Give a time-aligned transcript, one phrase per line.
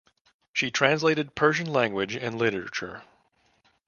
[0.51, 3.03] She translated Persian language and literature.